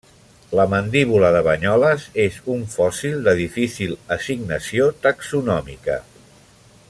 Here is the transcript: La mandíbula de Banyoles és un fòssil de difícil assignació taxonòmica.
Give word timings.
La 0.59 0.63
mandíbula 0.69 1.29
de 1.35 1.41
Banyoles 1.47 2.07
és 2.23 2.39
un 2.55 2.63
fòssil 2.77 3.21
de 3.29 3.37
difícil 3.41 3.95
assignació 4.17 4.91
taxonòmica. 5.05 6.01